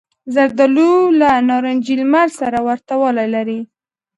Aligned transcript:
زردالو 0.33 0.91
له 1.19 1.29
نارنجي 1.49 1.93
لمر 1.99 2.27
سره 2.39 2.57
ورته 2.67 2.93
والی 3.01 3.27
لري. 3.35 3.59